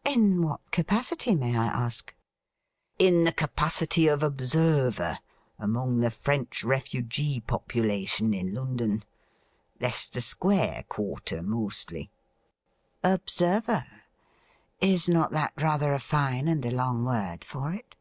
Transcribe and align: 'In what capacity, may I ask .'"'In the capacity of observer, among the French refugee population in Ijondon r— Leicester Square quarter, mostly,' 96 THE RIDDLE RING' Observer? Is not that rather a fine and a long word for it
'In 0.06 0.40
what 0.40 0.70
capacity, 0.70 1.34
may 1.34 1.54
I 1.54 1.66
ask 1.66 2.14
.'"'In 3.08 3.24
the 3.24 3.32
capacity 3.32 4.06
of 4.06 4.22
observer, 4.22 5.18
among 5.58 6.00
the 6.00 6.10
French 6.10 6.64
refugee 6.64 7.40
population 7.40 8.32
in 8.32 8.54
Ijondon 8.54 9.02
r— 9.02 9.06
Leicester 9.82 10.22
Square 10.22 10.86
quarter, 10.88 11.42
mostly,' 11.42 12.10
96 13.02 13.02
THE 13.02 13.10
RIDDLE 13.10 13.10
RING' 13.10 13.14
Observer? 13.60 13.86
Is 14.80 15.06
not 15.10 15.32
that 15.32 15.52
rather 15.60 15.92
a 15.92 16.00
fine 16.00 16.48
and 16.48 16.64
a 16.64 16.70
long 16.70 17.04
word 17.04 17.44
for 17.44 17.74
it 17.74 17.94